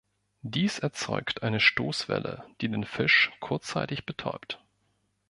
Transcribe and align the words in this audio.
Dies 0.41 0.79
erzeugt 0.79 1.43
eine 1.43 1.59
Stoßwelle, 1.59 2.43
die 2.59 2.69
den 2.71 2.85
Fisch 2.85 3.29
kurzzeitig 3.39 4.07
betäubt. 4.07 4.59